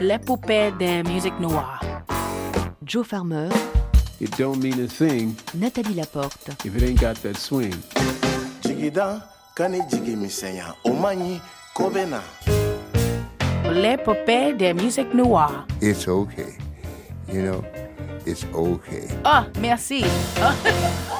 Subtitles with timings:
[0.00, 1.80] l'épopée des musiques noires.
[2.84, 3.48] Joe Farmer,
[4.20, 6.50] It don't mean a thing Nathalie Laporte.
[6.64, 7.74] if it ain't got that swing.
[8.62, 9.22] jigida
[9.56, 11.40] kani jigi misɛnya o man ɲi
[11.74, 12.20] ko bɛ na
[13.72, 15.64] L'épopée des musiques noires.
[15.80, 16.56] It's okay.
[17.32, 17.64] You know,
[18.26, 19.06] it's okay.
[19.24, 20.02] Oh, merci.
[20.38, 21.16] Oh.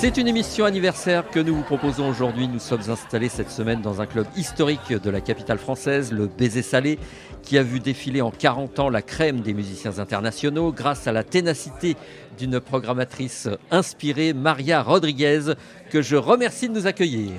[0.00, 2.48] C'est une émission anniversaire que nous vous proposons aujourd'hui.
[2.48, 6.62] Nous sommes installés cette semaine dans un club historique de la capitale française, le Baiser
[6.62, 6.98] Salé,
[7.42, 11.22] qui a vu défiler en 40 ans la crème des musiciens internationaux grâce à la
[11.22, 11.98] ténacité
[12.40, 15.52] d'une programmatrice inspirée, Maria Rodriguez,
[15.90, 17.32] que je remercie de nous accueillir.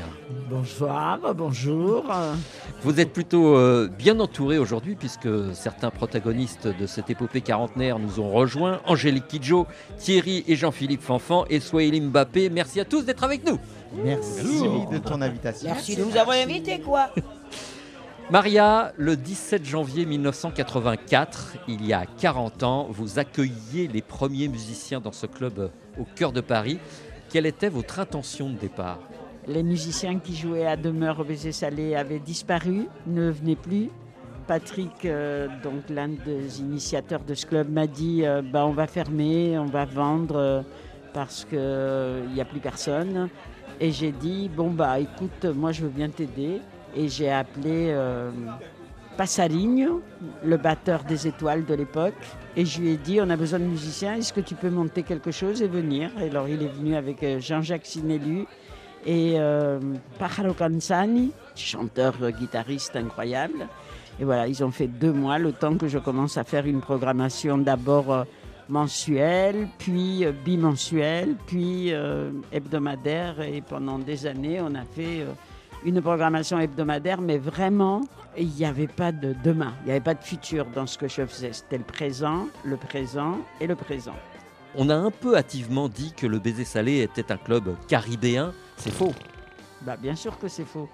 [0.48, 2.06] Bonsoir, bonjour.
[2.84, 8.20] Vous êtes plutôt euh, bien entouré aujourd'hui puisque certains protagonistes de cette épopée quarantenaire nous
[8.20, 8.80] ont rejoints.
[8.86, 9.66] Angélique Kidjo,
[9.98, 12.52] Thierry et Jean-Philippe Fanfan et Swahili Mbappé.
[12.52, 13.58] Merci à tous d'être avec nous.
[14.04, 14.62] Merci
[14.92, 15.68] de ton invitation.
[15.68, 17.10] Merci de nous avoir invités, quoi.
[18.32, 25.02] Maria, le 17 janvier 1984, il y a 40 ans, vous accueilliez les premiers musiciens
[25.02, 25.70] dans ce club
[26.00, 26.80] au cœur de Paris.
[27.30, 29.00] Quelle était votre intention de départ?
[29.48, 33.90] Les musiciens qui jouaient à demeure au baiser salé avaient disparu, ne venaient plus.
[34.48, 35.50] Patrick, euh,
[35.90, 39.84] l'un des initiateurs de ce club, m'a dit euh, bah, on va fermer, on va
[39.84, 40.62] vendre euh,
[41.14, 43.28] parce qu'il n'y a plus personne.
[43.82, 46.62] Et j'ai dit bon bah écoute, moi je veux bien t'aider.
[46.96, 48.32] Et j'ai appelé euh,
[49.18, 50.02] Passarigno,
[50.44, 52.16] le batteur des étoiles de l'époque.
[52.56, 55.04] Et je lui ai dit, on a besoin de musiciens, est-ce que tu peux monter
[55.04, 56.10] quelque chose et venir?
[56.20, 58.46] Et alors il est venu avec euh, Jean-Jacques Sinelu
[59.06, 59.80] et euh,
[60.18, 63.68] Pajaro Canzani, chanteur, euh, guitariste incroyable.
[64.20, 66.82] Et voilà, ils ont fait deux mois, le temps que je commence à faire une
[66.82, 68.26] programmation d'abord
[68.70, 71.92] mensuelle, puis bimensuelle, puis
[72.52, 73.42] hebdomadaire.
[73.42, 75.26] Et pendant des années, on a fait
[75.84, 78.02] une programmation hebdomadaire, mais vraiment,
[78.38, 81.08] il n'y avait pas de demain, il n'y avait pas de futur dans ce que
[81.08, 81.54] je faisais.
[81.54, 84.16] C'était le présent, le présent et le présent.
[84.76, 88.54] On a un peu hâtivement dit que le Baiser Salé était un club caribéen.
[88.78, 89.14] C'est faux.
[89.82, 90.88] Bah, bien sûr que c'est faux.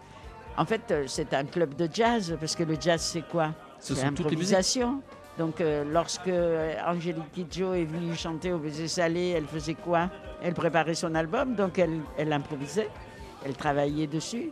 [0.57, 3.53] En fait, euh, c'est un club de jazz, parce que le jazz, c'est quoi?
[3.79, 4.53] Ce C'est sont toutes les musiques.
[4.55, 5.01] improvisation.
[5.37, 10.09] Donc, euh, lorsque euh, Angélique Kidjo est venue chanter au Baiser Salé, elle faisait quoi?
[10.41, 12.89] Elle préparait son album, donc elle, elle improvisait,
[13.45, 14.51] elle travaillait dessus.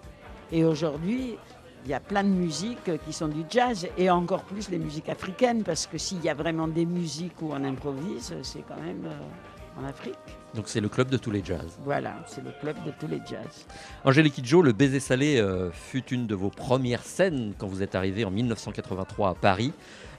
[0.52, 1.38] Et aujourd'hui,
[1.86, 5.10] il y a plein de musiques qui sont du jazz, et encore plus les musiques
[5.10, 9.06] africaines, parce que s'il y a vraiment des musiques où on improvise, c'est quand même
[9.06, 10.18] euh, en Afrique.
[10.56, 11.78] Donc c'est le club de tous les jazz.
[11.84, 13.68] Voilà, c'est le club de tous les jazz.
[14.04, 17.94] Angélique Kidjo, le Baiser Salé euh, fut une de vos premières scènes quand vous êtes
[17.94, 19.74] arrivé en 1983 à Paris.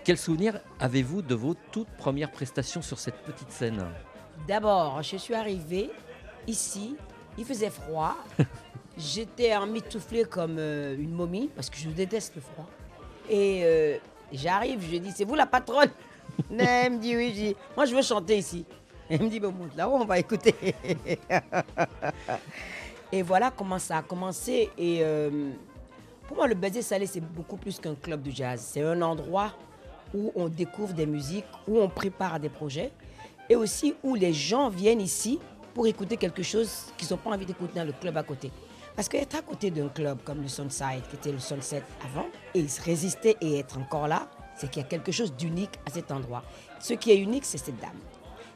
[0.04, 3.84] Quel souvenir avez-vous de vos toutes premières prestations sur cette petite scène?
[4.46, 5.90] D'abord, je suis arrivée
[6.46, 6.96] ici,
[7.38, 8.16] il faisait froid.
[8.96, 12.66] J'étais emmitouflée comme euh, une momie parce que je déteste le froid.
[13.28, 13.98] Et euh,
[14.32, 15.90] j'arrive, je dis, c'est vous la patronne?
[16.58, 18.64] Elle me dit oui, je moi je veux chanter ici.
[19.08, 20.54] Elle me dit, bon, là-haut, on va écouter.
[23.12, 24.70] et voilà comment ça a commencé.
[24.76, 25.50] Et euh,
[26.26, 28.60] pour moi, le Baiser Salé, c'est beaucoup plus qu'un club de jazz.
[28.72, 29.52] C'est un endroit
[30.12, 32.90] où on découvre des musiques, où on prépare des projets
[33.48, 35.38] et aussi où les gens viennent ici
[35.74, 38.50] pour écouter quelque chose qu'ils n'ont pas envie d'écouter dans le club à côté.
[38.96, 42.64] Parce qu'être à côté d'un club comme le Sunside, qui était le Sunset avant, et
[42.82, 44.26] résister et être encore là,
[44.56, 46.42] c'est qu'il y a quelque chose d'unique à cet endroit.
[46.80, 47.90] Ce qui est unique, c'est cette dame.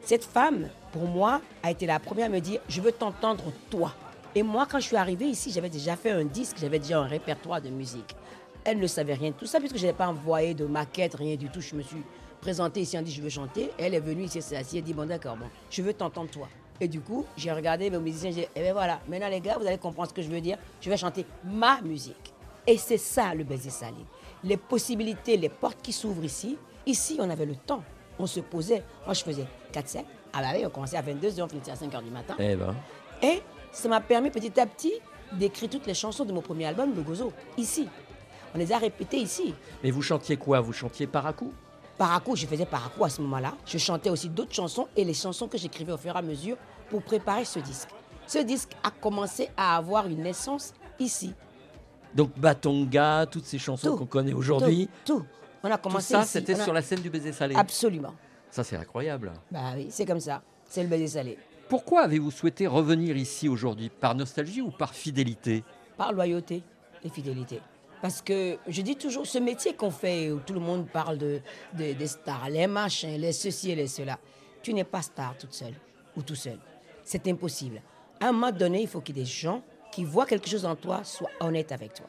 [0.01, 3.93] Cette femme, pour moi, a été la première à me dire Je veux t'entendre toi.
[4.35, 7.07] Et moi, quand je suis arrivée ici, j'avais déjà fait un disque, j'avais déjà un
[7.07, 8.17] répertoire de musique.
[8.65, 11.37] Elle ne savait rien de tout ça, puisque je n'avais pas envoyé de maquette, rien
[11.37, 11.61] du tout.
[11.61, 12.03] Je me suis
[12.41, 13.71] présentée ici, on dit Je veux chanter.
[13.77, 16.31] Elle est venue ici, elle s'est assise, elle dit Bon, d'accord, bon, je veux t'entendre
[16.31, 16.49] toi.
[16.81, 19.57] Et du coup, j'ai regardé mes musiciens, j'ai dit Eh bien voilà, maintenant les gars,
[19.59, 20.57] vous allez comprendre ce que je veux dire.
[20.81, 22.33] Je vais chanter ma musique.
[22.67, 23.97] Et c'est ça le baiser salé.
[24.45, 26.57] Les possibilités, les portes qui s'ouvrent ici.
[26.87, 27.83] Ici, on avait le temps.
[28.19, 28.83] On se posait.
[29.05, 30.05] Moi, je faisais 4-7.
[30.33, 32.37] Ah bah oui, on commençait à 22h, on finissait à 5h du matin.
[32.39, 32.75] Eh ben.
[33.23, 33.43] Et
[33.73, 34.93] ça m'a permis petit à petit
[35.33, 37.89] d'écrire toutes les chansons de mon premier album, Le Gozo, ici.
[38.55, 39.55] On les a répétées ici.
[39.83, 40.61] Mais vous chantiez quoi?
[40.61, 41.53] Vous chantiez Paracou
[42.01, 43.53] Paracou, je faisais Paracou à ce moment-là.
[43.67, 46.57] Je chantais aussi d'autres chansons et les chansons que j'écrivais au fur et à mesure
[46.89, 47.91] pour préparer ce disque.
[48.27, 51.35] Ce disque a commencé à avoir une naissance ici.
[52.15, 54.89] Donc Batonga, toutes ces chansons Tout, qu'on connaît aujourd'hui.
[55.05, 55.27] Tout, tout.
[55.63, 56.31] On a Tout commencé ça, ici.
[56.31, 57.55] c'était a- sur la scène du baiser salé.
[57.55, 58.15] Absolument.
[58.51, 59.33] Ça, c'est incroyable.
[59.53, 60.41] Bah oui, c'est comme ça.
[60.71, 61.37] C'est le baiser salé.
[61.69, 63.91] Pourquoi avez-vous souhaité revenir ici aujourd'hui?
[63.91, 65.65] Par nostalgie ou par fidélité?
[65.99, 66.63] Par loyauté
[67.05, 67.61] et fidélité.
[68.03, 71.41] Parce que je dis toujours, ce métier qu'on fait, où tout le monde parle de,
[71.75, 74.19] de- des stars, les machins, les ceci et les cela,
[74.63, 75.75] tu n'es pas star toute seule
[76.17, 76.59] ou tout seul.
[77.05, 77.83] C'est impossible.
[78.21, 79.63] À un moment donné, il faut qu'il y ait des gens
[79.93, 82.07] qui voient quelque chose en toi, soient honnêtes avec toi.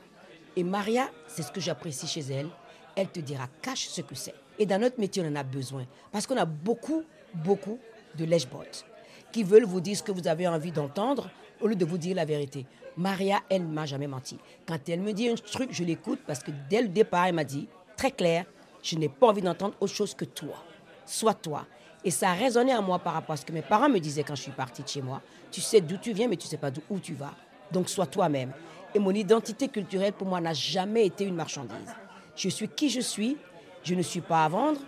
[0.56, 2.48] Et Maria, c'est ce que j'apprécie chez elle.
[2.96, 4.36] Elle te dira, cache ce que c'est.
[4.60, 5.86] Et dans notre métier, on en a besoin.
[6.12, 7.04] Parce qu'on a beaucoup,
[7.34, 7.80] beaucoup
[8.18, 8.86] de lèche-bottes
[9.32, 11.30] qui veulent vous dire ce que vous avez envie d'entendre
[11.62, 12.66] au lieu de vous dire la vérité.
[12.98, 14.38] Maria, elle ne m'a jamais menti.
[14.68, 17.44] Quand elle me dit un truc, je l'écoute parce que dès le départ, elle m'a
[17.44, 18.46] dit, très clair,
[18.84, 20.64] je n'ai pas envie d'entendre autre chose que toi.
[21.06, 21.66] Sois toi.
[22.04, 24.24] Et ça a résonné à moi par rapport à ce que mes parents me disaient
[24.24, 25.22] quand je suis partie de chez moi.
[25.52, 27.34] Tu sais d'où tu viens, mais tu ne sais pas d'où où tu vas.
[27.72, 28.52] Donc sois toi-même.
[28.94, 31.96] Et mon identité culturelle, pour moi, n'a jamais été une marchandise.
[32.36, 33.38] Je suis qui je suis.
[33.84, 34.80] Je ne suis pas à vendre.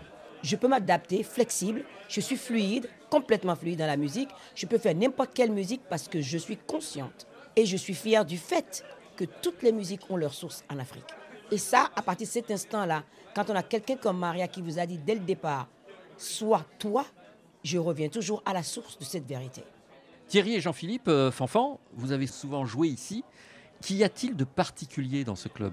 [0.42, 1.84] Je peux m'adapter, flexible.
[2.08, 4.28] Je suis fluide, complètement fluide dans la musique.
[4.54, 7.26] Je peux faire n'importe quelle musique parce que je suis consciente.
[7.56, 8.84] Et je suis fière du fait
[9.16, 11.04] que toutes les musiques ont leur source en Afrique.
[11.50, 13.04] Et ça, à partir de cet instant-là,
[13.34, 15.68] quand on a quelqu'un comme Maria qui vous a dit dès le départ,
[16.16, 17.04] sois toi,
[17.62, 19.62] je reviens toujours à la source de cette vérité.
[20.26, 23.24] Thierry et Jean-Philippe euh, Fanfan, vous avez souvent joué ici.
[23.82, 25.72] Qu'y a-t-il de particulier dans ce club?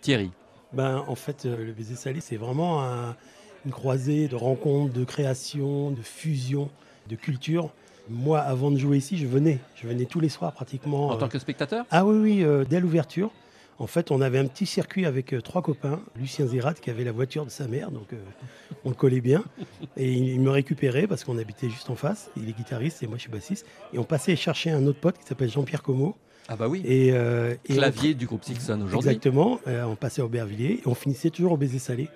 [0.00, 0.30] Thierry
[0.72, 3.14] Ben, en fait, euh, le baiser salé, c'est vraiment un-
[3.66, 6.70] une croisée de rencontres, de créations, de fusions,
[7.08, 7.70] de cultures.
[8.10, 9.58] Moi, avant de jouer ici, je venais.
[9.76, 11.08] Je venais tous les soirs pratiquement.
[11.08, 11.86] En euh, tant que spectateur?
[11.90, 13.30] Ah oui, oui, euh, dès l'ouverture.
[13.78, 16.00] En fait, on avait un petit circuit avec euh, trois copains.
[16.16, 18.16] Lucien Zérat qui avait la voiture de sa mère, donc euh,
[18.84, 19.42] on le collait bien.
[19.96, 22.30] Et il, il me récupérait parce qu'on habitait juste en face.
[22.36, 23.64] Il est guitariste et moi je suis bassiste.
[23.94, 26.14] Et on passait chercher un autre pote qui s'appelle Jean-Pierre Como.
[26.48, 26.82] Ah bah oui.
[26.84, 29.08] Et, euh, on- Clavier du groupe Sixon aujourd'hui.
[29.10, 29.60] Exactement.
[29.66, 32.08] Euh, on passait au Aubervilliers et on finissait toujours au baiser salé.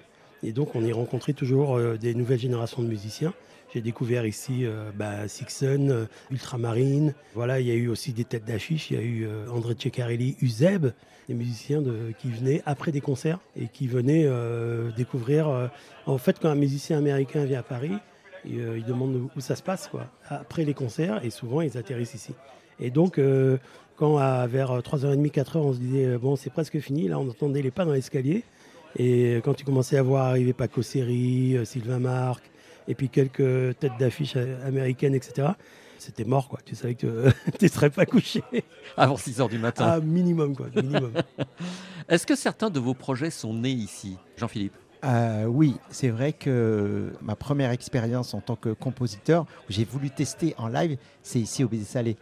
[0.43, 3.33] Et donc, on y rencontrait toujours euh, des nouvelles générations de musiciens.
[3.75, 7.13] J'ai découvert ici euh, bah, Sixon, euh, Ultramarine.
[7.35, 8.93] Voilà, il y a eu aussi des têtes d'affiche.
[8.93, 10.87] Il y a eu euh, André Ceccarelli, Uzeb,
[11.29, 11.83] des musiciens
[12.21, 14.29] qui venaient après des concerts et qui venaient
[14.95, 15.71] découvrir.
[16.05, 17.95] en fait, quand un musicien américain vient à Paris,
[18.45, 20.05] il demande où, ça se passe, quoi.
[20.29, 22.35] Après les concerts, et souvent, ils atterrissent ici.
[22.79, 23.19] Et donc,
[23.97, 27.63] quand à, vers 3h30, 4h, on se disait, bon, c'est presque fini, là, on entendait
[27.63, 28.43] les pas dans l'escalier.
[28.99, 32.43] Et quand tu commençais à voir arriver Paco Seri, Sylvain Marc,
[32.89, 35.49] et puis quelques têtes d'affiche euh, américaines, etc.,
[35.99, 36.59] c'était mort, quoi.
[36.65, 38.43] Tu savais que tu ne serais pas couché.
[38.97, 39.85] Avant 6 h du matin.
[39.87, 40.67] Ah, minimum, quoi.
[40.75, 41.13] Minimum.
[42.09, 44.75] Est-ce que certains de vos projets sont nés ici Jean-Philippe?
[45.05, 50.11] Euh, oui, c'est vrai que ma première expérience en tant que compositeur, où j'ai voulu
[50.11, 52.17] tester en live, c'est ici au Baiser Salé.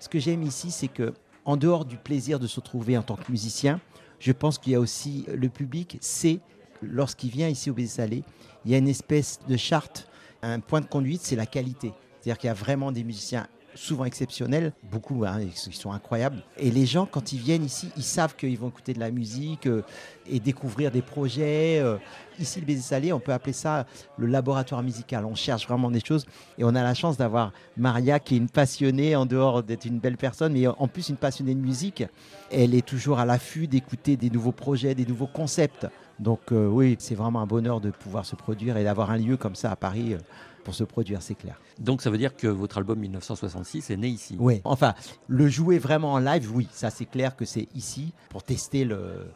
[0.00, 1.12] Ce que j'aime ici, c'est que
[1.44, 3.80] en dehors du plaisir de se retrouver en tant que musicien,
[4.18, 6.40] je pense qu'il y a aussi le public sait
[6.82, 8.24] lorsqu'il vient ici au Baiser Salé,
[8.64, 10.08] il y a une espèce de charte,
[10.42, 11.92] un point de conduite, c'est la qualité.
[12.20, 16.42] C'est-à-dire qu'il y a vraiment des musiciens souvent exceptionnels, beaucoup hein, qui sont incroyables.
[16.58, 19.66] Et les gens, quand ils viennent ici, ils savent qu'ils vont écouter de la musique
[19.66, 19.82] euh,
[20.26, 21.80] et découvrir des projets.
[21.80, 21.96] euh.
[22.38, 25.24] Ici, le Baiser Salé, on peut appeler ça le laboratoire musical.
[25.24, 26.26] On cherche vraiment des choses
[26.58, 29.98] et on a la chance d'avoir Maria qui est une passionnée en dehors d'être une
[29.98, 32.04] belle personne, mais en plus une passionnée de musique.
[32.50, 35.86] Elle est toujours à l'affût d'écouter des nouveaux projets, des nouveaux concepts.
[36.18, 39.36] Donc euh, oui, c'est vraiment un bonheur de pouvoir se produire et d'avoir un lieu
[39.36, 40.18] comme ça à Paris euh,
[40.64, 41.60] pour se produire, c'est clair.
[41.78, 44.94] Donc ça veut dire que votre album 1966 est né ici Oui, enfin,
[45.28, 49.26] le jouer vraiment en live, oui, ça c'est clair que c'est ici pour tester le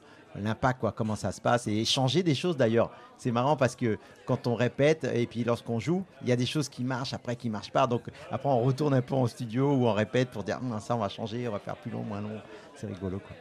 [0.42, 2.90] l'impact, quoi, comment ça se passe et changer des choses d'ailleurs.
[3.16, 6.47] C'est marrant parce que quand on répète et puis lorsqu'on joue, il y a des
[6.47, 7.87] choses qui marchent après qui marchent pas.
[7.87, 10.94] Donc après on retourne un peu en studio ou on répète pour dire Hum, ça
[10.94, 12.40] on va changer, on va faire plus long, moins long.
[12.76, 13.37] C'est rigolo quoi.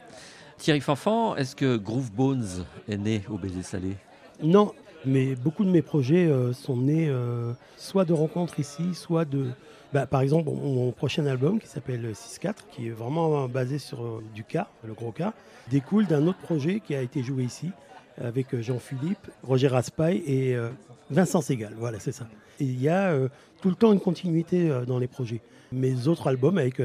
[0.58, 3.96] Thierry Fanfan, est-ce que Groove Bones est né au Baiser Salé?
[4.42, 4.72] Non,
[5.06, 9.46] Mais beaucoup de mes projets euh, sont nés euh, soit de rencontres ici, soit de...
[9.92, 14.22] bah, par exemple, mon, prochain album qui s'appelle 6-4, qui est vraiment basé sur euh,
[14.34, 15.32] du cas, le gros cas,
[15.70, 17.70] découle d'un autre projet qui a été joué ici
[18.20, 20.56] avec Jean-Philippe, Roger Raspail et
[21.08, 21.72] Vincent Segal.
[21.78, 22.26] Voilà, c'est ça.
[22.58, 23.14] Il y a
[23.62, 25.40] tout le temps une continuité dans les projets.
[25.70, 26.82] Mes autres albums avec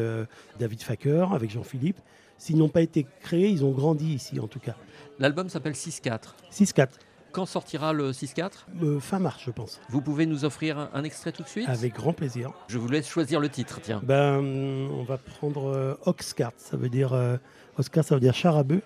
[0.59, 1.97] David Facker, avec Jean-Philippe,
[2.43, 4.75] s'ils n'ont pas été créés, ils ont grandi ici en tout cas.
[5.17, 6.19] L'album s'appelle 6-4.
[6.51, 6.87] 6-4.
[7.31, 8.49] Quand sortira le 6-4
[8.83, 9.79] Euh, fin mars, je pense.
[9.89, 11.69] Vous pouvez nous offrir un, un extrait tout de suite?
[11.69, 12.51] Avec grand plaisir.
[12.67, 14.01] Je vous laisse choisir le titre, tiens.
[14.03, 17.37] Ben, on va prendre euh, Oxcart, ça veut dire euh,
[17.77, 18.83] Oscar, ça veut dire char à bœuf.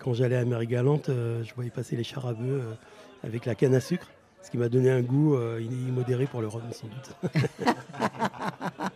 [0.00, 2.74] Quand j'allais à Mérigalante, euh, je voyais passer les chars à bœuf euh,
[3.24, 4.06] avec la canne à sucre,
[4.42, 7.32] ce qui m'a donné un goût euh, immodéré pour le rhum sans doute.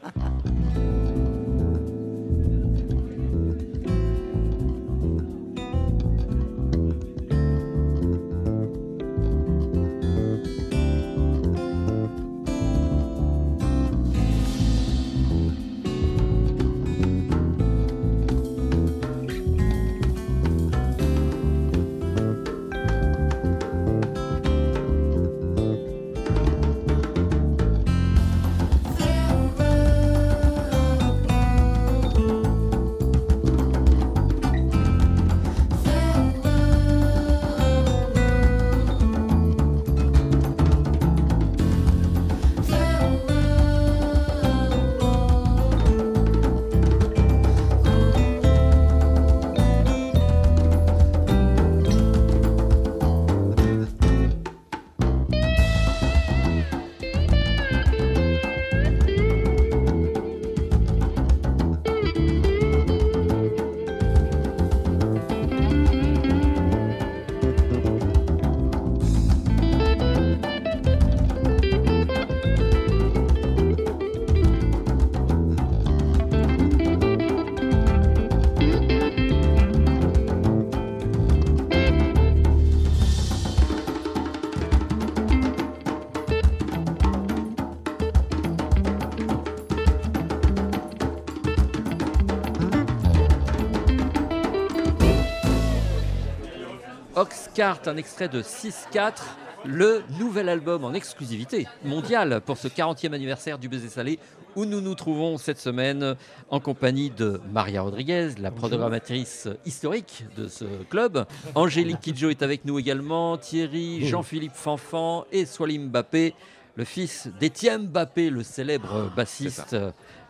[97.62, 99.22] Un extrait de 6-4,
[99.64, 104.18] le nouvel album en exclusivité mondiale pour ce 40e anniversaire du Baiser Salé,
[104.56, 106.16] où nous nous trouvons cette semaine
[106.50, 111.24] en compagnie de Maria Rodriguez, la programmatrice historique de ce club.
[111.54, 116.34] Angélique Kidjo est avec nous également, Thierry, Jean-Philippe Fanfan et Swalim Mbappé,
[116.74, 119.76] le fils d'Étienne Mbappé, le célèbre bassiste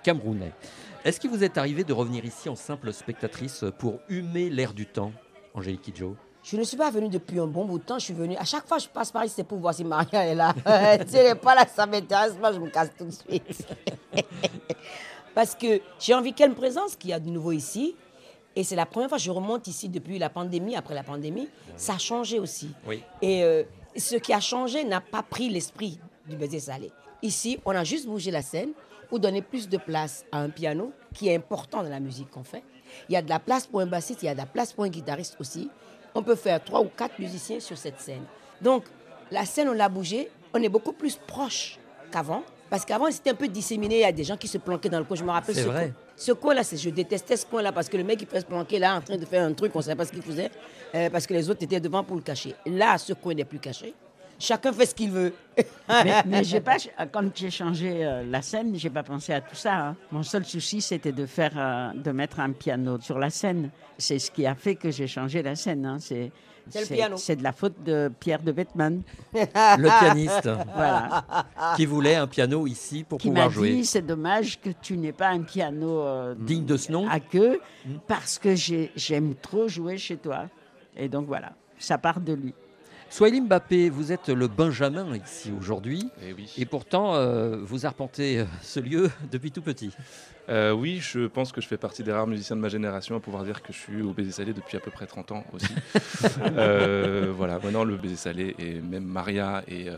[0.02, 0.52] camerounais.
[1.06, 4.84] Est-ce qu'il vous est arrivé de revenir ici en simple spectatrice pour humer l'air du
[4.84, 5.12] temps,
[5.54, 6.14] Angélique Kidjo?
[6.42, 7.98] Je ne suis pas venue depuis un bon bout de temps.
[7.98, 8.36] Je suis venue.
[8.36, 10.54] À chaque fois que je passe par ici, c'est pour voir si Maria est là.
[11.06, 12.52] si elle n'est pas là, ça m'intéresse pas.
[12.52, 13.66] Je me casse tout de suite.
[15.34, 17.94] Parce que j'ai envie qu'elle me présente ce qu'il y a de nouveau ici.
[18.54, 20.76] Et c'est la première fois que je remonte ici depuis la pandémie.
[20.76, 22.70] Après la pandémie, ça a changé aussi.
[22.86, 23.02] Oui.
[23.22, 23.62] Et euh,
[23.96, 26.90] ce qui a changé n'a pas pris l'esprit du baiser salé.
[27.22, 28.72] Ici, on a juste bougé la scène
[29.08, 32.44] pour donner plus de place à un piano qui est important dans la musique qu'on
[32.44, 32.64] fait.
[33.08, 34.72] Il y a de la place pour un bassiste, il y a de la place
[34.72, 35.70] pour un guitariste aussi.
[36.14, 38.22] On peut faire trois ou quatre musiciens sur cette scène.
[38.60, 38.84] Donc,
[39.30, 40.28] la scène, on l'a bougée.
[40.54, 41.78] On est beaucoup plus proche
[42.10, 42.42] qu'avant.
[42.68, 43.96] Parce qu'avant, c'était un peu disséminé.
[43.96, 45.16] Il y a des gens qui se planquaient dans le coin.
[45.16, 45.84] Je me rappelle ce vrai.
[45.88, 45.94] coin.
[46.16, 48.78] Ce coin-là, c'est- je détestais ce coin-là parce que le mec, il peut se planquer
[48.78, 50.50] là en train de faire un truc, on ne savait pas ce qu'il faisait.
[50.94, 52.54] euh, parce que les autres étaient devant pour le cacher.
[52.66, 53.94] Là, ce coin n'est plus caché.
[54.44, 55.32] Chacun fait ce qu'il veut.
[55.88, 56.76] mais, mais j'ai pas,
[57.12, 59.74] quand j'ai changé euh, la scène, j'ai pas pensé à tout ça.
[59.74, 59.96] hein.
[60.10, 63.70] Mon seul souci, c'était de faire, euh, de mettre un piano sur la scène.
[63.98, 65.86] C'est ce qui a fait que j'ai changé la scène.
[65.86, 65.98] hein.
[66.00, 66.32] C'est,
[66.70, 67.16] C'est le piano?
[67.18, 69.02] c'est de la faute de Pierre de Bettman.
[69.34, 71.24] Le pianiste Voilà.
[71.76, 73.84] qui voulait un piano ici pour Qui pouvoir jouer.
[73.84, 77.60] c'est dommage que tu n'aies pas un piano euh, Digne de ce nom à queue,
[78.08, 80.46] parce que j'ai- j'aime trop jouer chez toi.
[80.96, 82.54] Et donc voilà, ça part de lui.
[83.12, 86.08] Swahili Mbappé, vous êtes le Benjamin ici aujourd'hui.
[86.26, 86.50] Eh oui.
[86.56, 89.90] Et pourtant, euh, vous arpentez euh, ce lieu depuis tout petit.
[90.48, 93.20] Euh, oui, je pense que je fais partie des rares musiciens de ma génération à
[93.20, 95.66] pouvoir dire que je suis au Baiser Salé depuis à peu près 30 ans aussi.
[96.56, 99.88] Euh, voilà, maintenant le Baiser Salé et même Maria et,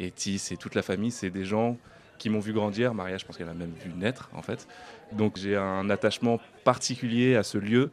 [0.00, 1.76] et Tis et toute la famille, c'est des gens
[2.16, 2.94] qui m'ont vu grandir.
[2.94, 4.66] Maria, je pense qu'elle a même vu naître en fait.
[5.12, 7.90] Donc j'ai un attachement particulier à ce lieu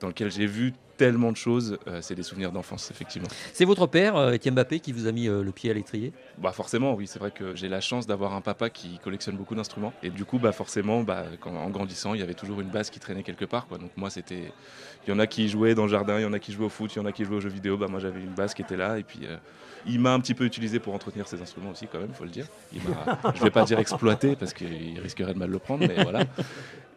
[0.00, 1.78] dans lequel j'ai vu tellement de choses.
[1.88, 3.26] Euh, c'est des souvenirs d'enfance, effectivement.
[3.52, 6.12] C'est votre père, euh, Étienne Mbappé, qui vous a mis euh, le pied à l'étrier?
[6.38, 7.08] Bah forcément, oui.
[7.08, 9.92] C'est vrai que j'ai la chance d'avoir un papa qui collectionne beaucoup d'instruments.
[10.04, 12.88] Et du coup, bah forcément, bah, quand, en grandissant, il y avait toujours une basse
[12.88, 13.66] qui traînait quelque part.
[13.66, 13.78] Quoi.
[13.78, 14.52] Donc moi, c'était...
[15.04, 16.66] Il y en a qui jouaient dans le jardin, il y en a qui jouaient
[16.66, 17.76] au foot, il y en a qui jouaient aux jeux vidéo.
[17.76, 18.96] Bah, moi, j'avais une basse qui était là.
[18.96, 19.36] Et puis, euh,
[19.86, 22.24] il m'a un petit peu utilisé pour entretenir ses instruments aussi, quand même, il faut
[22.24, 22.46] le dire.
[22.72, 26.00] Il Je ne vais pas dire exploité, parce qu'il risquerait de mal le prendre, mais
[26.04, 26.24] voilà.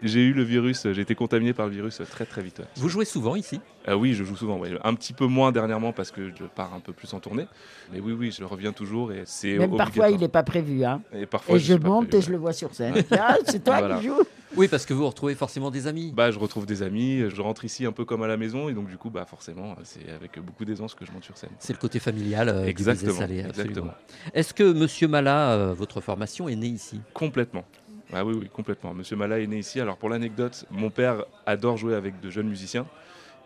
[0.02, 2.60] J'ai eu le virus, j'ai été contaminé par le virus très très vite.
[2.60, 2.66] ouais.
[2.76, 3.62] Vous jouez souvent ici?
[3.88, 4.58] Euh, oui, je joue souvent.
[4.60, 4.72] ouais.
[4.84, 7.48] Un petit peu moins dernièrement parce que je pars un peu plus en tournée.
[7.94, 10.84] Mais oui, oui, je reviens toujours et c'est Même parfois, il n'est pas prévu.
[10.84, 11.02] Hein.
[11.14, 12.96] Et parfois, et je je monte prévu, et je le vois sur scène.
[13.12, 13.98] Ah, c'est toi Voilà.
[13.98, 14.22] qui joues
[14.58, 16.12] Oui, parce que vous retrouvez forcément des amis.
[16.16, 18.74] Bah, je retrouve des amis, je rentre ici un peu comme à la maison et
[18.74, 21.50] donc du coup, bah, forcément, c'est avec beaucoup d'aisance que je monte sur scène.
[21.60, 23.72] C'est le côté familial euh, du Exactement, Salé, absolument.
[23.72, 23.94] exactement.
[24.34, 27.00] Est-ce que Monsieur Mala, euh, votre formation est née ici?
[27.14, 27.66] Complètement.
[28.14, 28.94] Ah oui, oui, complètement.
[28.94, 29.80] Monsieur Mala est né ici.
[29.80, 32.86] Alors pour l'anecdote, mon père adore jouer avec de jeunes musiciens.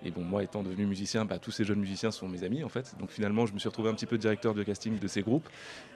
[0.04, 2.70] Et bon, moi étant devenu musicien, bah, tous ces jeunes musiciens sont mes amis en
[2.70, 2.96] fait.
[3.00, 5.48] Donc finalement, je me suis retrouvé un petit peu directeur de casting de ces groupes.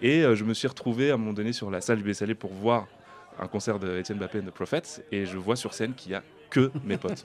[0.02, 2.36] Et euh, je me suis retrouvé à un moment donné sur la salle du Bessalé
[2.36, 2.88] pour voir
[3.40, 5.04] un concert de Etienne Mbappé and the Prophets.
[5.12, 7.24] Et je vois sur scène qu'il y a que mes potes.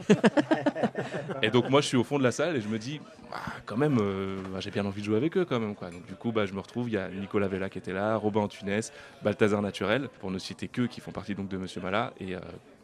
[1.42, 2.99] et donc moi, je suis au fond de la salle et je me dis,
[3.30, 5.75] ah, quand même, euh, bah, j'ai bien envie de jouer avec eux quand même.
[5.75, 5.90] Quoi.
[5.90, 8.16] Donc du coup, bah, je me retrouve, il y a Nicolas Vella qui était là,
[8.16, 8.80] Robin Antunes,
[9.23, 12.14] Balthazar Naturel, pour ne citer que qui font partie donc de Monsieur Mala.
[12.18, 12.40] Et euh,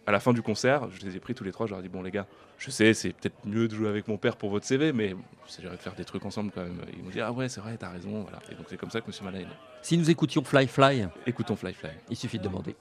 [0.06, 1.82] à la fin du concert, je les ai pris tous les trois, je leur ai
[1.82, 2.26] dit, bon les gars,
[2.58, 5.16] je sais, c'est peut-être mieux de jouer avec mon père pour votre CV, mais
[5.58, 6.76] j'aimerais de faire des trucs ensemble quand même.
[6.94, 8.20] Ils m'ont dit, ah ouais, c'est vrai, t'as raison.
[8.20, 8.38] Voilà.
[8.52, 9.54] Et donc c'est comme ça que Monsieur Mala est né.
[9.80, 11.90] Si nous écoutions Fly Fly, Écoutons Fly Fly.
[12.10, 12.76] il suffit de demander.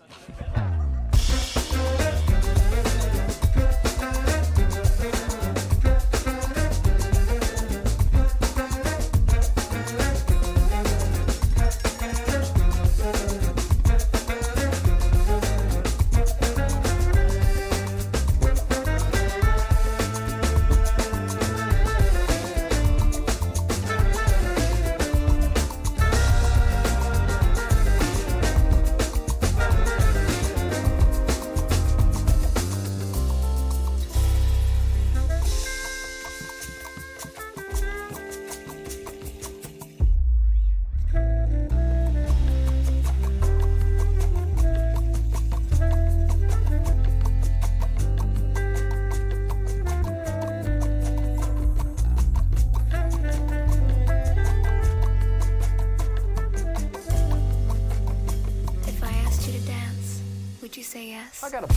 [60.73, 61.43] Would you say yes?
[61.43, 61.69] I got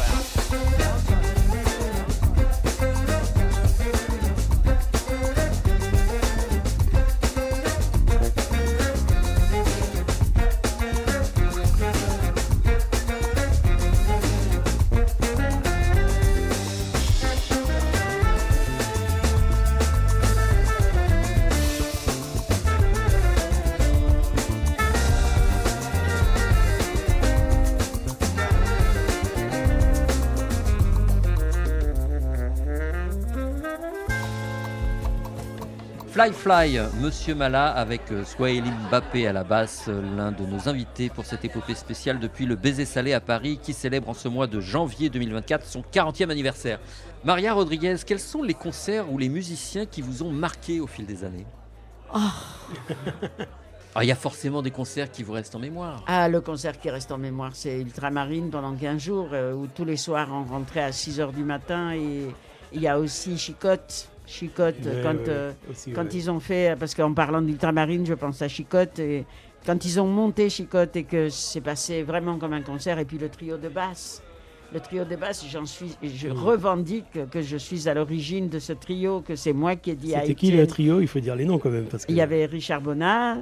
[36.17, 40.67] Fly Fly, Monsieur Mala avec euh, Swahili Mbappé à la basse, euh, l'un de nos
[40.67, 44.27] invités pour cette épopée spéciale depuis le Baiser Salé à Paris qui célèbre en ce
[44.27, 46.81] mois de janvier 2024 son 40e anniversaire.
[47.23, 51.05] Maria Rodriguez, quels sont les concerts ou les musiciens qui vous ont marqué au fil
[51.05, 51.45] des années?
[52.11, 52.33] Ah,
[54.01, 56.03] Il y a forcément des concerts qui vous restent en mémoire.
[56.07, 59.85] Ah, le concert qui reste en mémoire, c'est Ultramarine pendant 15 jours, euh, où tous
[59.85, 61.93] les soirs on rentrait à 6 h du matin.
[61.93, 62.29] Et
[62.73, 64.09] il y a aussi Chicotte.
[64.27, 66.11] Chicotte, Ouais, quand, ouais, euh, aussi, quand ouais.
[66.15, 68.99] ils ont fait, parce qu'en parlant d'Ultramarine, je pense à Chicotte.
[68.99, 69.25] Et
[69.65, 73.19] quand ils ont monté Chicotte et que c'est passé vraiment comme un concert, et puis
[73.19, 74.23] le trio de basse.
[74.73, 78.73] Le trio de basse, j'en suis, je revendique que je suis à l'origine de ce
[78.73, 81.01] trio, que c'est moi qui ai dit à C'était qui le trio?
[81.01, 81.85] Il faut dire les noms quand même.
[81.87, 82.11] Parce que...
[82.11, 83.39] il y avait Richard Bonnat,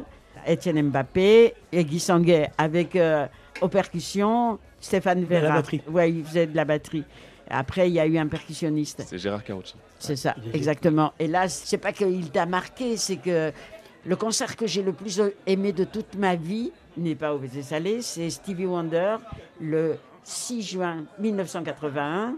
[0.47, 3.27] Étienne Mbappé et Guy Sanguet avec euh,
[3.63, 5.55] aux percussions Stéphane la Vera.
[5.55, 5.81] batterie.
[5.91, 7.05] Ouais, il faisait de la batterie.
[7.49, 9.05] Après, il y a eu un percussionniste.
[9.07, 9.77] C'est Gérard Carucci.
[10.05, 11.13] C'est ça, exactement.
[11.19, 13.53] Et là, c'est pas qu'il t'a marqué, c'est que
[14.05, 17.63] le concert que j'ai le plus aimé de toute ma vie n'est pas au Baiser
[17.63, 19.17] Salé, c'est Stevie Wonder
[19.61, 22.37] le 6 juin 1981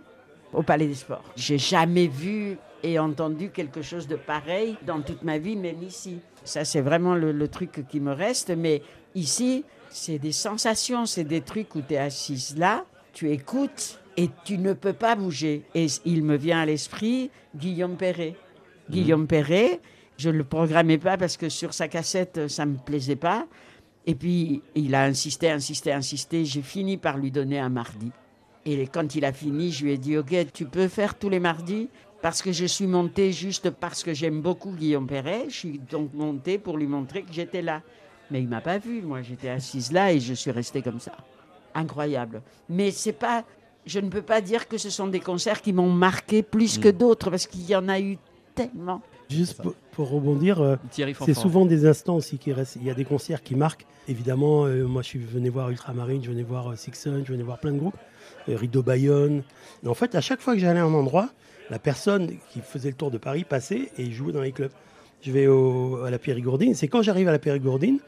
[0.53, 1.25] au Palais des Sports.
[1.35, 6.21] J'ai jamais vu et entendu quelque chose de pareil dans toute ma vie, même ici.
[6.45, 8.51] Ça, c'est vraiment le, le truc qui me reste.
[8.57, 8.81] Mais
[9.17, 14.31] ici, c'est des sensations, c'est des trucs où tu es assise là, tu écoutes et
[14.45, 15.63] tu ne peux pas bouger.
[15.75, 18.37] Et il me vient à l'esprit Guillaume Perret.
[18.91, 19.81] Guillaume Perret,
[20.17, 23.47] je ne le programmais pas parce que sur sa cassette, ça ne me plaisait pas.
[24.07, 26.45] Et puis, il a insisté, insisté, insisté.
[26.45, 28.13] J'ai fini par lui donner un mardi.
[28.65, 31.41] Et quand il a fini, je lui ai dit, OK, tu peux faire tous les
[31.41, 31.89] mardis
[32.23, 35.47] Parce que je suis montée juste parce que j'aime beaucoup Guillaume Perret.
[35.49, 37.83] Je suis donc montée pour lui montrer que j'étais là.
[38.31, 39.03] Mais il m'a pas vu.
[39.03, 41.13] Moi, j'étais assise là et je suis restée comme ça.
[41.75, 42.43] Incroyable.
[42.69, 43.45] Mais c'est pas.
[43.87, 46.89] Je ne peux pas dire que ce sont des concerts qui m'ont marqué plus que
[46.89, 48.19] d'autres parce qu'il y en a eu
[48.55, 49.01] tellement.
[49.31, 50.77] Juste pour, pour rebondir, euh,
[51.27, 52.77] c'est souvent des instants aussi qui restent.
[52.77, 53.87] Il y a des concerts qui marquent.
[54.09, 57.43] Évidemment, euh, moi je suis venu voir Ultramarine, je venais voir euh, Sixon, je venais
[57.43, 57.97] voir plein de groupes,
[58.49, 59.43] euh, Rideau Bayonne.
[59.85, 61.29] Et en fait, à chaque fois que j'allais à un endroit,
[61.71, 64.71] la personne qui faisait le tour de Paris passait et jouait dans les clubs.
[65.23, 66.75] Je vais au- à la Périgourdine.
[66.75, 67.99] C'est quand j'arrive à la Périgourdine,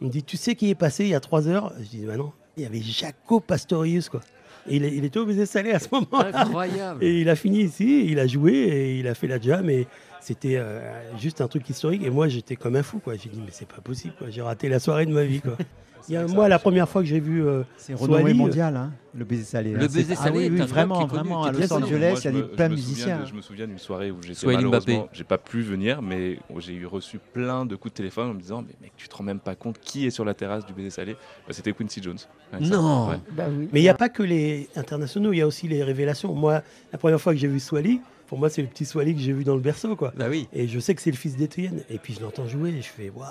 [0.00, 1.72] on me dit Tu sais qui est passé il y a trois heures?
[1.80, 4.20] Je dis Bah non, il y avait Jaco Pastorius, quoi.
[4.68, 6.30] Il, est- il était au baiser salé à ce moment-là.
[6.42, 7.02] Incroyable.
[7.04, 9.86] Et il a fini ici, il a joué et il a fait la jam et
[10.20, 10.80] c'était euh,
[11.18, 12.02] juste un truc historique.
[12.04, 13.14] Et moi, j'étais comme un fou, quoi.
[13.16, 14.28] J'ai dit, mais c'est pas possible, quoi.
[14.30, 15.56] J'ai raté la soirée de ma vie, quoi.
[16.08, 18.76] Il y a, moi, la première fois que j'ai vu euh, C'est renommé Swally, mondial,
[18.76, 19.70] hein, le baiser salé.
[19.72, 19.80] Le hein.
[19.82, 21.44] baiser C'est- ah salé oui, vraiment, vraiment.
[21.44, 21.72] À Los.
[21.72, 23.24] Angeles, il y a des me- plein je de musiciens.
[23.24, 26.86] Je me souviens d'une soirée où j'étais malheureusement, j'ai pas pu venir, mais j'ai eu
[26.86, 29.40] reçu plein de coups de téléphone en me disant mais mec tu te rends même
[29.40, 31.12] pas compte qui est sur la terrasse du baiser salé
[31.46, 32.18] Bah, C'était Quincy Jones.
[32.52, 32.76] Ouais, ça.
[32.76, 33.08] Non.
[33.10, 33.16] Ouais.
[33.32, 33.68] Bah oui.
[33.72, 36.34] Mais il n'y a pas que les internationaux, il y a aussi les révélations.
[36.34, 36.62] Moi,
[36.92, 39.32] la première fois que j'ai vu Swally, pour moi, c'est le petit Swally que j'ai
[39.32, 40.12] vu dans le berceau, quoi.
[40.16, 40.48] Bah oui.
[40.54, 41.82] Et je sais que c'est le fils d'Étienne.
[41.90, 43.26] Et puis je l'entends jouer et je fais waouh.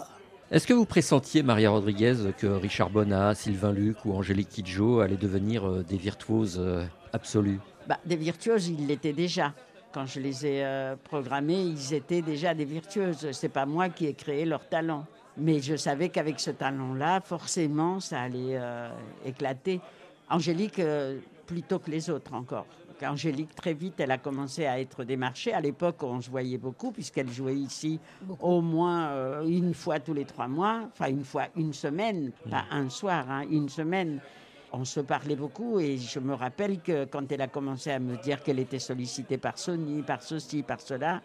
[0.51, 5.15] Est-ce que vous pressentiez, Maria Rodriguez, que Richard Bonnat, Sylvain Luc ou Angélique Kidjo allaient
[5.15, 6.83] devenir euh, des virtuoses euh,
[7.13, 9.53] absolus Bah, des virtuoses, ils l'étaient déjà.
[9.93, 13.31] Quand je les ai euh, programmés, ils étaient déjà des virtueuses.
[13.31, 15.05] C'est pas moi qui ai créé leur talent.
[15.37, 18.59] Mais je savais qu'avec ce talent-là, forcément, ça allait
[19.25, 19.79] éclater.
[20.29, 20.81] Angélique,
[21.47, 22.65] plutôt que les autres encore.
[23.03, 25.53] Angélique, très vite, elle a commencé à être démarchée.
[25.53, 27.99] À l'époque, on se voyait beaucoup, puisqu'elle jouait ici
[28.39, 32.65] au moins euh, une fois tous les trois mois, enfin une fois une semaine, pas
[32.71, 34.19] un soir, hein, une semaine.
[34.73, 38.15] On se parlait beaucoup et je me rappelle que quand elle a commencé à me
[38.17, 41.21] dire qu'elle était sollicitée par Sony, par ceci, par cela,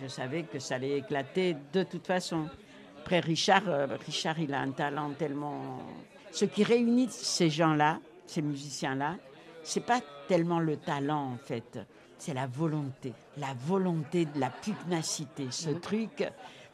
[0.00, 2.46] je savais que ça allait éclater de toute façon.
[3.00, 5.78] Après Richard, euh, Richard, il a un talent tellement.
[6.32, 9.16] Ce qui réunit ces gens-là, ces musiciens-là,
[9.62, 11.80] c'est pas tellement le talent en fait,
[12.16, 16.24] c'est la volonté, la volonté de la pugnacité, ce truc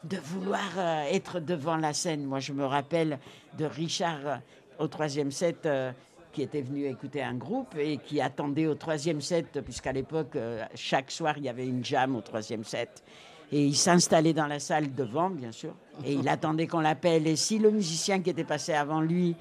[0.03, 2.23] de vouloir euh, être devant la scène.
[2.23, 3.17] Moi, je me rappelle
[3.57, 4.35] de Richard euh,
[4.77, 5.65] au troisième set.
[5.65, 5.91] euh,
[6.33, 10.37] qui était venu écouter un groupe et qui attendait au troisième set, puisqu'à l'époque,
[10.75, 13.03] chaque soir, il y avait une jam au troisième set.
[13.51, 15.73] Et il s'installait dans la salle devant, bien sûr,
[16.05, 17.25] et il attendait qu'on l'appelle.
[17.25, 19.35] Et si le musicien qui était passé avant lui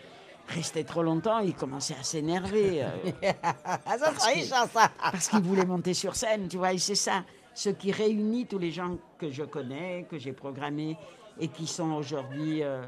[0.49, 2.83] restait trop longtemps, il commençait à s'énerver.
[2.85, 2.89] euh,
[3.23, 4.91] ça, parce c'est qu'il- Richard, ça.
[5.11, 8.59] parce qu'il voulait monter sur scène, tu vois, et c'est ça, ce qui réunit tous
[8.59, 10.97] les gens que je connais, que j'ai programmés,
[11.41, 12.83] et qui sont aujourd'hui euh,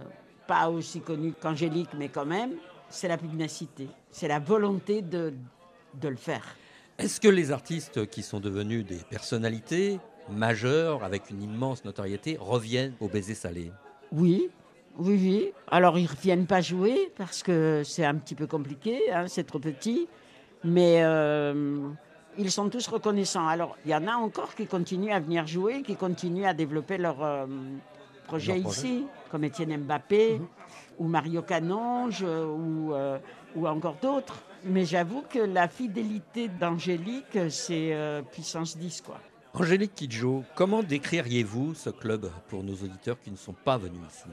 [0.46, 2.52] pas aussi connus qu'Angélique, mais quand même,
[2.88, 5.34] c'est la pugnacité, c'est la volonté de,
[5.94, 6.44] de le faire.
[6.96, 12.94] Est-ce que les artistes qui sont devenus des personnalités majeures avec une immense notoriété reviennent
[13.00, 13.70] au baiser salé?
[14.10, 14.48] Oui,
[14.98, 15.52] oui, oui.
[15.70, 19.44] Alors, ils ne reviennent pas jouer parce que c'est un petit peu compliqué, hein, c'est
[19.44, 20.08] trop petit.
[20.64, 21.88] Mais euh,
[22.36, 23.46] ils sont tous reconnaissants.
[23.46, 26.98] Alors, il y en a encore qui continuent à venir jouer, qui continuent à développer
[26.98, 27.46] leur euh,
[28.26, 28.78] projet Leur projet.
[28.88, 30.40] ici, comme Étienne Mbappé
[30.98, 33.18] ou Mario Canonge ou, euh,
[33.54, 34.42] ou encore d'autres.
[34.64, 39.18] Mais j'avoue que la fidélité d'Angélique, c'est euh, puissance 10, quoi.
[39.54, 44.28] Angélique Kidjo, comment décririez-vous ce club pour nos auditeurs qui ne sont pas venus ici?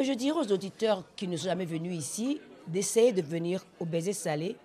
[0.00, 3.84] Mais je dirais aux auditeurs qui ne sont jamais venus ici d'essayer de venir au
[3.84, 4.56] baiser salé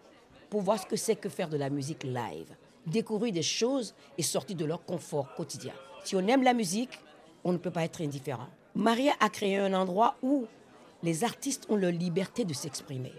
[0.50, 2.56] pour voir ce que c'est que faire de la musique live.
[2.88, 5.74] Découvrir des choses et sortir de leur confort quotidien.
[6.06, 6.98] Si on aime la musique,
[7.44, 8.48] on ne peut pas être indifférent.
[8.76, 10.46] Maria a créé un endroit où
[11.04, 13.12] les artistes ont leur liberté de s'exprimer.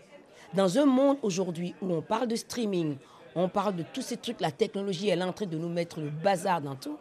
[0.54, 2.96] Dans un monde aujourd'hui où on parle de streaming,
[3.34, 6.08] on parle de tous ces trucs, la technologie est en train de nous mettre le
[6.08, 6.96] bazar dans tout.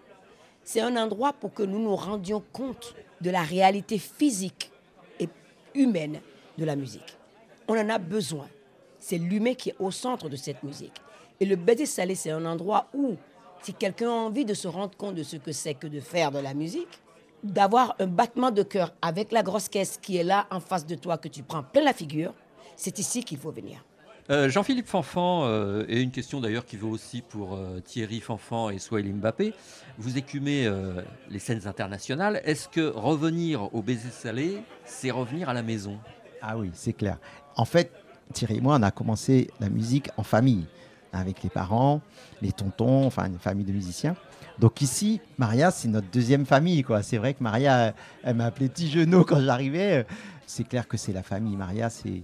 [0.65, 4.73] C'est un endroit pour que nous nous rendions compte de la réalité physique
[5.75, 6.19] humaine
[6.57, 7.17] de la musique.
[7.67, 8.47] On en a besoin.
[8.97, 11.01] C'est l'humain qui est au centre de cette musique.
[11.39, 13.15] Et le baiser salé, c'est un endroit où,
[13.61, 16.31] si quelqu'un a envie de se rendre compte de ce que c'est que de faire
[16.31, 17.01] de la musique,
[17.43, 20.95] d'avoir un battement de cœur avec la grosse caisse qui est là en face de
[20.95, 22.33] toi, que tu prends plein la figure,
[22.75, 23.83] c'est ici qu'il faut venir.
[24.31, 28.71] Euh, Jean-Philippe Fanfan, euh, et une question d'ailleurs qui vaut aussi pour euh, Thierry Fanfan
[28.71, 29.53] et Swahili Mbappé,
[29.99, 30.67] vous écumez
[31.29, 32.41] les scènes internationales.
[32.43, 35.99] Est-ce que revenir au baiser salé, c'est revenir à la maison?
[36.41, 37.17] Ah oui, c'est clair.
[37.55, 37.91] En fait,
[38.33, 40.65] Thierry et moi, on a commencé la musique en famille,
[41.13, 42.01] avec les parents,
[42.41, 44.15] les tontons, enfin une famille de musiciens.
[44.59, 46.83] Donc ici, Maria, c'est notre deuxième famille.
[47.03, 50.05] C'est vrai que Maria, elle m'a appelé petit genou quand j'arrivais.
[50.45, 51.55] C'est clair que c'est la famille.
[51.55, 52.23] Maria, c'est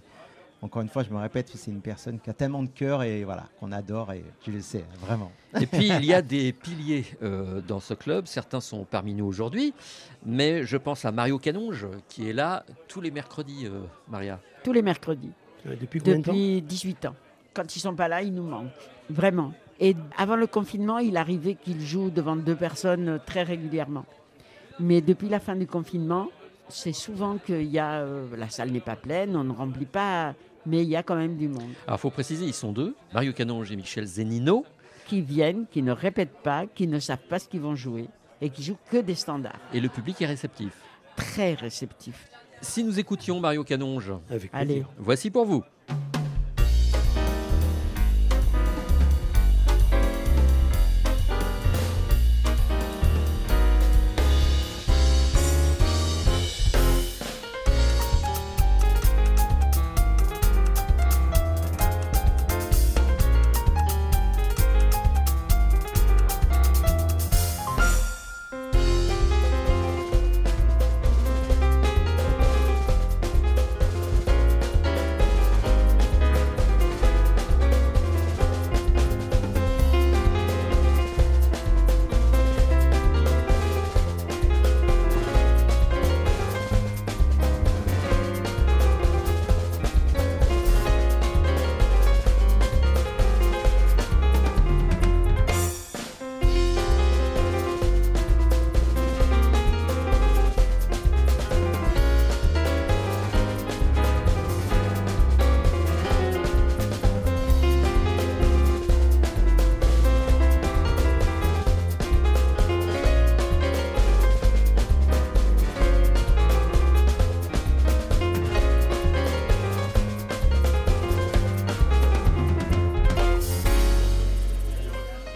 [0.62, 3.24] encore une fois, je me répète, c'est une personne qui a tellement de cœur et
[3.24, 5.32] voilà, qu'on adore et tu le sais, vraiment.
[5.60, 8.28] Et puis il y a des piliers euh, dans ce club.
[8.28, 9.74] Certains sont parmi nous aujourd'hui,
[10.26, 14.39] mais je pense à Mario Canonge qui est là tous les mercredis, euh, Maria.
[14.63, 15.32] Tous les mercredis.
[15.65, 17.15] Euh, depuis combien de temps Depuis 18 ans.
[17.54, 18.69] Quand ils sont pas là, ils nous manquent.
[19.10, 19.54] Vraiment.
[19.80, 24.06] Et avant le confinement, il arrivait qu'ils jouent devant deux personnes euh, très régulièrement.
[24.80, 26.30] Mais depuis la fin du confinement,
[26.69, 28.02] c'est souvent qu'il y a.
[28.02, 30.34] euh, la salle n'est pas pleine, on ne remplit pas,
[30.65, 31.71] mais il y a quand même du monde.
[31.88, 34.65] Alors faut préciser, ils sont deux, Mario Canonge et Michel Zenino.
[35.08, 38.08] Qui viennent, qui ne répètent pas, qui ne savent pas ce qu'ils vont jouer
[38.41, 39.60] et qui jouent que des standards.
[39.74, 40.74] Et le public est réceptif.
[41.15, 42.30] Très réceptifs.
[42.62, 44.86] Si nous écoutions Mario Canonge, Avec Allez.
[44.97, 45.63] voici pour vous.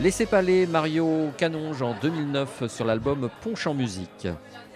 [0.05, 4.27] Laissez parler Mario Canonge en 2009 sur l'album Ponche en musique.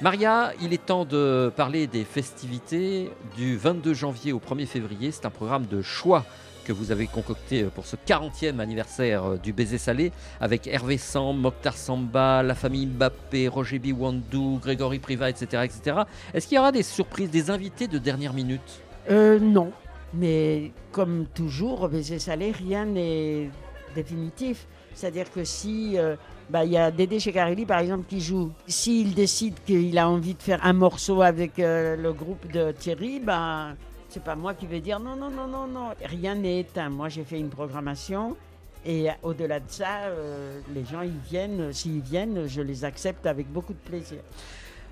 [0.02, 5.12] Maria, il est temps de parler des festivités du 22 janvier au 1er février.
[5.12, 6.26] C'est un programme de choix
[6.66, 10.12] que vous avez concocté pour ce 40e anniversaire du baiser salé
[10.42, 15.62] avec Hervé Sam, Mokhtar Samba, la famille Mbappé, Roger Biwandou, Grégory Priva, etc.
[15.64, 15.98] etc.
[16.34, 18.82] Est-ce qu'il y aura des surprises, des invités de dernière minute?
[19.12, 19.74] Euh, non,
[20.12, 23.52] mais comme toujours, au baiser salé, rien n'est
[23.94, 24.66] définitif.
[25.00, 26.18] C'est-à-dire que si euh,
[26.50, 30.34] bah, il y a Dédé Checarelli, par exemple, qui joue, s'il décide qu'il a envie
[30.34, 33.76] de faire un morceau avec euh, le groupe de Thierry, bah,
[34.10, 35.92] c'est pas moi qui vais dire non, non, non, non, non.
[36.04, 36.90] Rien n'est éteint.
[36.90, 38.36] Moi, j'ai fait une programmation.
[38.86, 41.72] Et au-delà de ça, euh, les gens, ils viennent.
[41.72, 44.20] S'ils viennent, je les accepte avec beaucoup de plaisir.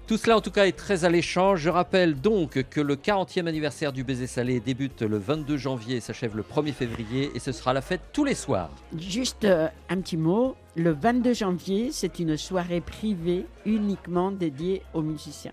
[0.08, 1.58] Tout cela en tout cas est très alléchant.
[1.58, 6.00] Je rappelle donc que le 40e anniversaire du baiser salé débute le 22 janvier et
[6.00, 8.70] s'achève le 1er février et ce sera la fête tous les soirs.
[8.98, 10.56] Juste euh, un petit mot.
[10.78, 15.52] Le 22 janvier, c'est une soirée privée uniquement dédiée aux musiciens.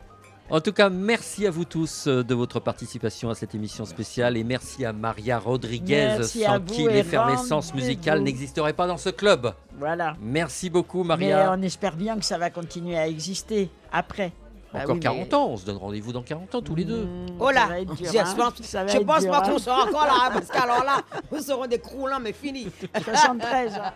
[0.51, 4.37] En tout cas, merci à vous tous euh, de votre participation à cette émission spéciale
[4.37, 9.53] et merci à Maria Rodriguez Merci sans qui l'effervescence musicale n'existerait pas dans ce club.
[9.79, 10.15] Voilà.
[10.21, 11.53] Merci beaucoup Mais Maria.
[11.59, 14.33] on espère bien que ça va continuer à exister après.
[14.75, 16.85] Bah Encore oui, 40 mais- ans, on se donne rendez-vous dans 40 ans tous les
[16.85, 17.07] deux.
[17.39, 18.35] Oh Ça là, va être dur, je hein.
[18.37, 19.49] pense, Ça va je être pense dur, pas hein.
[19.49, 20.97] qu'on sera encore là, parce qu'alors là,
[21.31, 22.67] nous serons des croulants, mais finis.
[23.05, 23.93] 73 ans.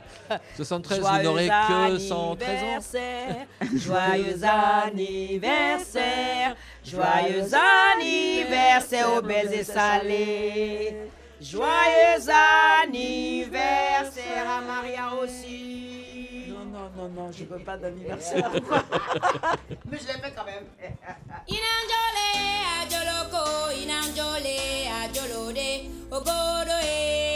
[0.56, 2.36] 73, vous Joyeux n'aurez que 113 ans.
[2.40, 4.44] anniversaire, Joyeux
[4.86, 7.44] anniversaire, joyeux
[7.96, 10.96] anniversaire au baiser salé.
[11.40, 12.28] Joyeux
[12.84, 15.87] anniversaire à Maria aussi.
[16.98, 18.50] Non, non, je veux pas d'anniversaire.
[19.88, 20.64] Mais je l'ai fait quand même.
[21.46, 22.24] Inanjole
[22.82, 24.58] ajoloko, inanjole
[25.04, 27.27] ajolode, obodo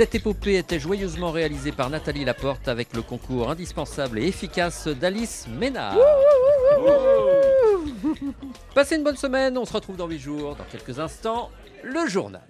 [0.00, 5.46] Cette épopée était joyeusement réalisée par Nathalie Laporte avec le concours indispensable et efficace d'Alice
[5.46, 5.94] Ménard.
[8.74, 10.56] Passez une bonne semaine, on se retrouve dans 8 jours.
[10.56, 11.50] Dans quelques instants,
[11.82, 12.40] le journal.